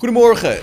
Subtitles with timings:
[0.00, 0.58] Goedemorgen.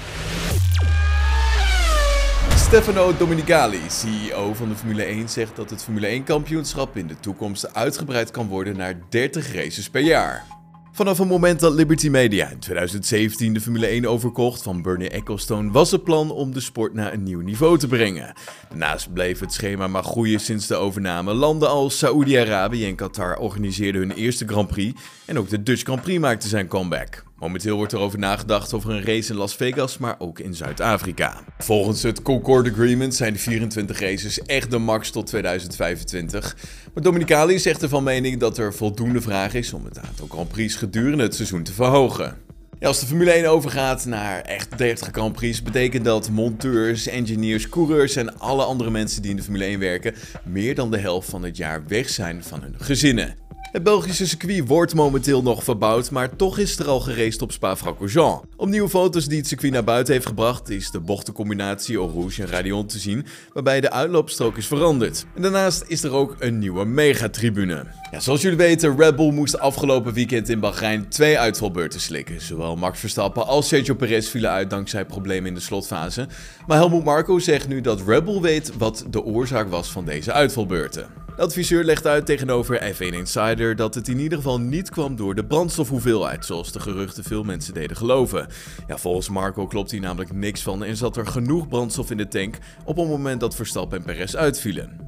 [2.56, 7.74] Stefano Domenicali, CEO van de Formule 1, zegt dat het Formule 1-kampioenschap in de toekomst
[7.74, 10.44] uitgebreid kan worden naar 30 races per jaar.
[10.92, 15.72] Vanaf het moment dat Liberty Media in 2017 de Formule 1 overkocht van Bernie Ecclestone,
[15.72, 18.34] was het plan om de sport naar een nieuw niveau te brengen.
[18.70, 21.34] Daarnaast bleef het schema maar groeien sinds de overname.
[21.34, 26.02] Landen als Saoedi-Arabië en Qatar organiseerden hun eerste Grand Prix en ook de Dutch Grand
[26.02, 27.27] Prix maakte zijn comeback.
[27.40, 31.44] Momenteel wordt er over nagedacht over een race in Las Vegas, maar ook in Zuid-Afrika.
[31.58, 36.58] Volgens het Concord Agreement zijn de 24 races echt de max tot 2025.
[36.94, 40.48] Maar Dominicali is echter van mening dat er voldoende vraag is om het aantal Grand
[40.48, 42.38] Prix gedurende het seizoen te verhogen.
[42.80, 47.70] Ja, als de Formule 1 overgaat naar echt 30 Grand Prix, betekent dat monteurs, engineers,
[47.70, 51.30] coureurs en alle andere mensen die in de Formule 1 werken meer dan de helft
[51.30, 53.47] van het jaar weg zijn van hun gezinnen.
[53.72, 58.48] Het Belgische circuit wordt momenteel nog verbouwd, maar toch is er al gereest op Spa-Francorchamps.
[58.56, 62.48] Op nieuwe foto's die het circuit naar buiten heeft gebracht, is de bochtencombinatie Rouge en
[62.48, 65.26] Radion te zien, waarbij de uitloopstrook is veranderd.
[65.36, 67.86] En daarnaast is er ook een nieuwe megatribune.
[68.12, 72.42] Ja, zoals jullie weten, Red Bull moest afgelopen weekend in Bahrein twee uitvalbeurten slikken.
[72.42, 76.28] Zowel Max Verstappen als Sergio Perez vielen uit dankzij problemen in de slotfase.
[76.68, 80.32] Maar Helmut Marko zegt nu dat Red Bull weet wat de oorzaak was van deze
[80.32, 81.27] uitvalbeurten.
[81.38, 85.36] De adviseur legt uit tegenover F1 Insider dat het in ieder geval niet kwam door
[85.36, 88.48] de brandstofhoeveelheid, zoals de geruchten veel mensen deden geloven.
[88.88, 92.28] Ja, volgens Marco klopt hier namelijk niks van en zat er genoeg brandstof in de
[92.28, 95.00] tank op het moment dat Verstappen en Perez uitvielen.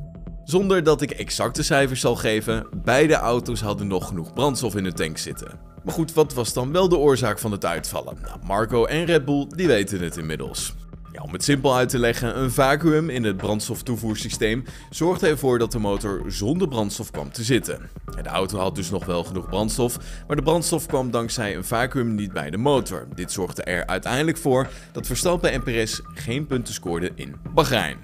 [0.44, 4.94] Zonder dat ik exacte cijfers zal geven, beide auto's hadden nog genoeg brandstof in de
[4.94, 5.60] tank zitten.
[5.84, 8.18] Maar goed, wat was dan wel de oorzaak van het uitvallen?
[8.22, 10.74] Nou, Marco en Red Bull die weten het inmiddels.
[11.12, 15.72] Ja, om het simpel uit te leggen, een vacuüm in het brandstoftoevoersysteem zorgde ervoor dat
[15.72, 17.90] de motor zonder brandstof kwam te zitten.
[18.22, 22.16] De auto had dus nog wel genoeg brandstof, maar de brandstof kwam dankzij een vacuüm
[22.16, 23.08] niet bij de motor.
[23.16, 27.98] Dit zorgde er uiteindelijk voor dat Verstappen en Perez geen punten scoorden in Bahrein.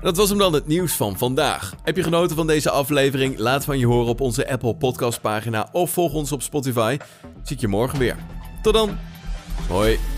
[0.00, 1.74] Dat was hem dan het nieuws van vandaag.
[1.82, 3.38] Heb je genoten van deze aflevering?
[3.38, 6.96] Laat van je horen op onze Apple Podcast pagina of volg ons op Spotify.
[7.42, 8.16] Zie ik je morgen weer.
[8.62, 8.98] Tot dan.
[9.68, 10.09] Hoi.